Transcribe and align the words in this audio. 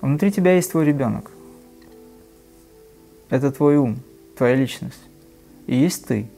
Внутри 0.00 0.32
тебя 0.32 0.54
есть 0.54 0.70
твой 0.70 0.84
ребенок. 0.84 1.30
Это 3.30 3.50
твой 3.52 3.76
ум, 3.76 3.98
твоя 4.36 4.54
личность. 4.54 5.00
И 5.66 5.74
есть 5.74 6.06
ты, 6.06 6.28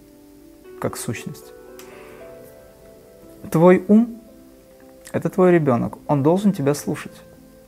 как 0.80 0.96
сущность. 0.96 1.52
Твой 3.50 3.84
ум– 3.88 4.16
это 5.12 5.29
твой 5.29 5.52
ребенок. 5.52 5.98
Он 6.06 6.22
должен 6.22 6.53
тебя 6.53 6.75
слушать. 6.75 7.21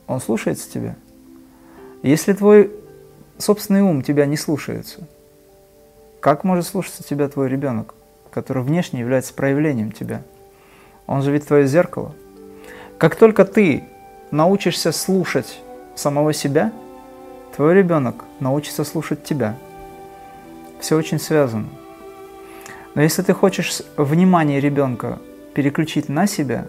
Он 0.07 0.19
слушается 0.21 0.69
тебя. 0.69 0.95
Если 2.01 2.33
твой 2.33 2.71
собственный 3.37 3.81
ум 3.81 4.01
тебя 4.01 4.25
не 4.25 4.37
слушается, 4.37 5.07
как 6.19 6.43
может 6.43 6.65
слушаться 6.65 7.03
тебя 7.03 7.27
твой 7.27 7.49
ребенок, 7.49 7.95
который 8.31 8.63
внешне 8.63 9.01
является 9.01 9.33
проявлением 9.33 9.91
тебя? 9.91 10.23
Он 11.07 11.21
же 11.21 11.31
ведь 11.31 11.47
твое 11.47 11.67
зеркало. 11.67 12.13
Как 12.97 13.15
только 13.15 13.43
ты 13.45 13.83
научишься 14.31 14.91
слушать 14.91 15.59
самого 15.95 16.33
себя, 16.33 16.71
твой 17.55 17.73
ребенок 17.75 18.23
научится 18.39 18.83
слушать 18.83 19.23
тебя. 19.23 19.57
Все 20.79 20.95
очень 20.97 21.19
связано. 21.19 21.67
Но 22.95 23.01
если 23.01 23.21
ты 23.21 23.33
хочешь 23.33 23.81
внимание 23.97 24.59
ребенка 24.59 25.19
переключить 25.53 26.09
на 26.09 26.27
себя, 26.27 26.67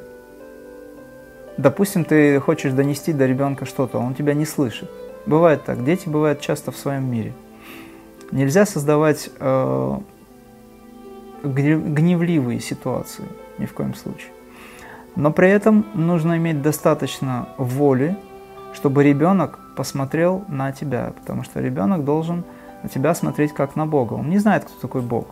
допустим, 1.56 2.04
ты 2.04 2.40
хочешь 2.40 2.72
донести 2.72 3.12
до 3.12 3.26
ребенка 3.26 3.64
что-то, 3.64 3.98
он 3.98 4.14
тебя 4.14 4.34
не 4.34 4.44
слышит. 4.44 4.91
Бывает 5.27 5.64
так, 5.64 5.84
дети 5.84 6.08
бывают 6.08 6.41
часто 6.41 6.70
в 6.70 6.77
своем 6.77 7.10
мире. 7.10 7.33
Нельзя 8.30 8.66
создавать 8.66 9.30
э, 9.38 9.98
гневливые 11.42 12.60
ситуации, 12.60 13.25
ни 13.58 13.66
в 13.66 13.72
коем 13.72 13.94
случае. 13.94 14.30
Но 15.16 15.30
при 15.32 15.48
этом 15.48 15.86
нужно 15.94 16.36
иметь 16.36 16.60
достаточно 16.60 17.48
воли, 17.56 18.16
чтобы 18.75 19.05
ребенок 19.05 19.60
посмотрел 19.77 20.44
на 20.48 20.72
тебя, 20.72 21.12
потому 21.20 21.44
что 21.44 21.60
ребенок 21.60 22.05
должен 22.05 22.44
на 22.82 22.88
тебя 22.88 23.14
смотреть 23.14 23.55
как 23.55 23.77
на 23.77 23.86
Бога. 23.86 24.14
Он 24.14 24.28
не 24.28 24.38
знает, 24.38 24.64
кто 24.64 24.80
такой 24.80 25.02
Бог, 25.02 25.28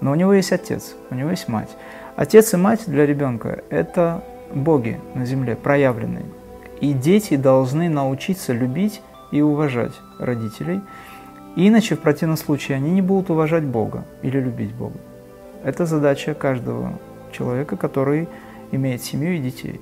но 0.00 0.10
у 0.10 0.14
него 0.14 0.32
есть 0.34 0.52
отец, 0.52 0.96
у 1.10 1.14
него 1.14 1.30
есть 1.30 1.48
мать. 1.48 1.70
Отец 2.16 2.52
и 2.52 2.56
мать 2.56 2.82
для 2.86 3.06
ребенка– 3.06 3.62
это 3.70 4.22
боги 4.54 5.00
на 5.14 5.24
земле, 5.26 5.56
проявленные. 5.56 6.24
И 6.80 6.92
дети 6.92 7.36
должны 7.36 7.88
научиться 7.88 8.52
любить 8.52 9.02
и 9.30 9.40
уважать 9.40 9.92
родителей, 10.18 10.80
иначе 11.56 11.96
в 11.96 12.00
противном 12.00 12.36
случае 12.36 12.76
они 12.76 12.90
не 12.90 13.02
будут 13.02 13.30
уважать 13.30 13.64
Бога 13.64 14.04
или 14.22 14.38
любить 14.40 14.74
Бога. 14.74 14.98
Это 15.62 15.86
задача 15.86 16.34
каждого 16.34 16.98
человека, 17.32 17.76
который 17.76 18.28
имеет 18.70 19.02
семью 19.02 19.36
и 19.36 19.38
детей. 19.38 19.80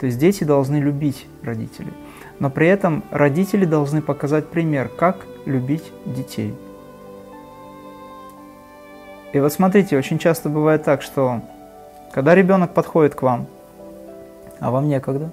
То 0.00 0.06
есть 0.06 0.18
дети 0.18 0.44
должны 0.44 0.76
любить 0.76 1.26
родителей– 1.42 1.92
но 2.40 2.50
при 2.50 2.68
этом 2.68 3.04
родители 3.10 3.64
должны 3.64 4.00
показать 4.00 4.46
пример, 4.46 4.88
как 4.88 5.26
любить 5.44 5.92
детей. 6.04 6.54
И 9.32 9.40
вот 9.40 9.52
смотрите, 9.52 9.98
очень 9.98 10.18
часто 10.18 10.48
бывает 10.48 10.84
так, 10.84 11.02
что 11.02 11.42
когда 12.12 12.34
ребенок 12.34 12.72
подходит 12.72 13.14
к 13.14 13.22
вам, 13.22 13.46
а 14.60 14.70
вам 14.70 14.88
некогда, 14.88 15.30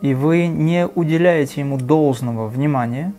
и 0.00 0.14
вы 0.14 0.46
не 0.48 0.86
уделяете 0.86 1.60
ему 1.60 1.78
должного 1.78 2.48
внимания, 2.48 3.12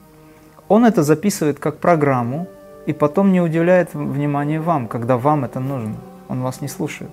он 0.67 0.85
это 0.85 1.03
записывает 1.03 1.59
как 1.59 1.77
программу, 1.77 2.47
и 2.85 2.93
потом 2.93 3.31
не 3.31 3.41
уделяет 3.41 3.93
внимания 3.93 4.59
вам, 4.59 4.87
когда 4.87 5.17
вам 5.17 5.45
это 5.45 5.59
нужно. 5.59 5.95
Он 6.27 6.41
вас 6.41 6.61
не 6.61 6.67
слушает. 6.67 7.11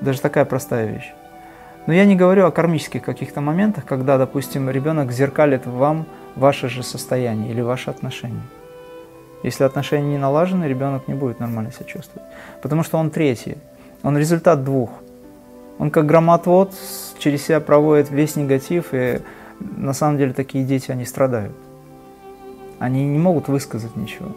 Даже 0.00 0.20
такая 0.20 0.44
простая 0.44 0.86
вещь. 0.86 1.12
Но 1.86 1.94
я 1.94 2.04
не 2.04 2.14
говорю 2.14 2.46
о 2.46 2.50
кармических 2.50 3.02
каких-то 3.02 3.40
моментах, 3.40 3.84
когда, 3.84 4.18
допустим, 4.18 4.70
ребенок 4.70 5.10
зеркалит 5.10 5.66
вам 5.66 6.06
ваше 6.36 6.68
же 6.68 6.82
состояние 6.82 7.50
или 7.50 7.62
ваши 7.62 7.90
отношения. 7.90 8.42
Если 9.42 9.64
отношения 9.64 10.10
не 10.10 10.18
налажены, 10.18 10.66
ребенок 10.66 11.08
не 11.08 11.14
будет 11.14 11.40
нормально 11.40 11.72
себя 11.72 11.86
чувствовать. 11.86 12.28
Потому 12.60 12.82
что 12.82 12.98
он 12.98 13.10
третий. 13.10 13.56
Он 14.02 14.18
результат 14.18 14.64
двух. 14.64 14.90
Он 15.78 15.90
как 15.90 16.06
громоотвод 16.06 16.74
через 17.18 17.44
себя 17.44 17.60
проводит 17.60 18.10
весь 18.10 18.36
негатив, 18.36 18.88
и 18.92 19.20
на 19.60 19.92
самом 19.92 20.18
деле 20.18 20.32
такие 20.32 20.64
дети, 20.64 20.90
они 20.90 21.04
страдают. 21.04 21.54
Они 22.78 23.04
не 23.04 23.18
могут 23.18 23.48
высказать 23.48 23.96
ничего. 23.96 24.30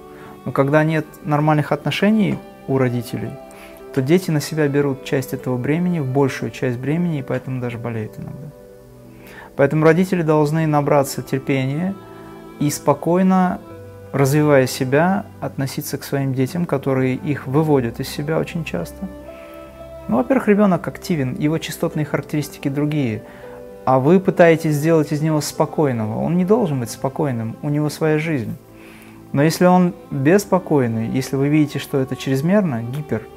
Но 0.45 0.51
когда 0.51 0.83
нет 0.83 1.05
нормальных 1.23 1.71
отношений 1.71 2.37
у 2.67 2.77
родителей– 2.77 3.31
то 3.93 4.01
дети 4.01 4.31
на 4.31 4.39
себя 4.39 4.67
берут 4.67 5.03
часть 5.03 5.33
этого 5.33 5.57
бремени, 5.57 5.99
большую 5.99 6.51
часть 6.51 6.77
бремени, 6.77 7.19
и 7.19 7.23
поэтому 7.23 7.59
даже 7.59 7.77
болеют 7.77 8.17
иногда. 8.17 8.47
Поэтому 9.55 9.83
родители 9.83 10.21
должны 10.21 10.65
набраться 10.65 11.21
терпения 11.21 11.93
и 12.59 12.69
спокойно, 12.69 13.59
развивая 14.13 14.65
себя, 14.65 15.25
относиться 15.41 15.97
к 15.97 16.03
своим 16.03 16.33
детям, 16.33 16.65
которые 16.65 17.15
их 17.15 17.47
выводят 17.47 17.99
из 17.99 18.07
себя 18.07 18.39
очень 18.39 18.63
часто. 18.63 19.07
Ну, 20.07 20.17
во-первых, 20.17 20.47
ребенок 20.47 20.87
активен, 20.87 21.35
его 21.37 21.57
частотные 21.57 22.05
характеристики 22.05 22.67
другие, 22.67 23.23
а 23.85 23.99
вы 23.99 24.19
пытаетесь 24.19 24.75
сделать 24.75 25.11
из 25.11 25.21
него 25.21 25.41
спокойного. 25.41 26.19
Он 26.19 26.37
не 26.37 26.45
должен 26.45 26.79
быть 26.79 26.89
спокойным, 26.89 27.55
у 27.61 27.69
него 27.69 27.89
своя 27.89 28.19
жизнь. 28.19 28.55
Но 29.31 29.43
если 29.43 29.65
он 29.65 29.93
беспокойный, 30.09 31.07
если 31.07 31.35
вы 31.35 31.47
видите, 31.47 31.79
что 31.79 31.99
это 31.99 32.15
чрезмерно, 32.15 32.83
гипер– 32.83 33.21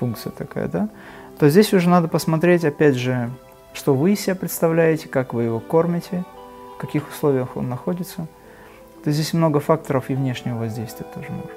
функция 0.00 0.32
такая, 0.32 0.66
да, 0.66 0.88
то 1.38 1.48
здесь 1.50 1.72
уже 1.74 1.88
надо 1.88 2.08
посмотреть, 2.08 2.64
опять 2.64 2.96
же, 2.96 3.30
что 3.74 3.94
вы 3.94 4.16
себя 4.16 4.34
представляете, 4.34 5.08
как 5.08 5.34
вы 5.34 5.44
его 5.44 5.60
кормите, 5.60 6.24
в 6.74 6.80
каких 6.80 7.08
условиях 7.10 7.56
он 7.56 7.68
находится. 7.68 8.26
То 9.04 9.10
здесь 9.10 9.32
много 9.32 9.60
факторов 9.60 10.10
и 10.10 10.14
внешнего 10.14 10.58
воздействия 10.58 11.06
тоже 11.14 11.28
может 11.30 11.46
быть. 11.46 11.56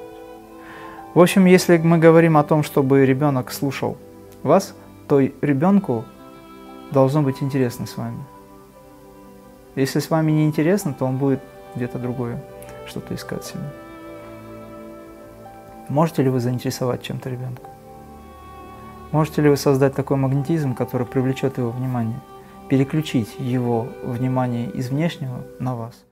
В 1.13 1.21
общем, 1.21 1.45
если 1.45 1.77
мы 1.77 1.97
говорим 1.97 2.37
о 2.37 2.43
том, 2.43 2.63
чтобы 2.63 3.05
ребенок 3.05 3.51
слушал 3.51 3.97
вас, 4.43 4.75
то 5.07 5.19
ребенку 5.19 6.05
должно 6.91 7.21
быть 7.21 7.41
интересно 7.41 7.85
с 7.85 7.97
вами. 7.97 8.23
Если 9.75 9.99
с 9.99 10.09
вами 10.09 10.31
не 10.31 10.45
интересно, 10.45 10.93
то 10.93 11.05
он 11.05 11.17
будет 11.17 11.41
где-то 11.75 11.97
другое 11.97 12.43
что-то 12.87 13.15
искать 13.15 13.45
себе. 13.45 13.63
Можете 15.89 16.23
ли 16.23 16.29
вы 16.29 16.39
заинтересовать 16.39 17.01
чем-то 17.01 17.29
ребенка? 17.29 17.69
Можете 19.11 19.41
ли 19.41 19.49
вы 19.49 19.57
создать 19.57 19.95
такой 19.95 20.17
магнетизм, 20.17 20.73
который 20.73 21.05
привлечет 21.05 21.57
его 21.57 21.69
внимание, 21.69 22.19
переключить 22.69 23.35
его 23.39 23.87
внимание 24.03 24.69
из 24.69 24.89
внешнего 24.89 25.45
на 25.59 25.75
вас? 25.75 26.05